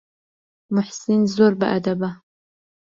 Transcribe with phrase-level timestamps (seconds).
[0.73, 2.11] موحسین زۆر بەئەدەبە.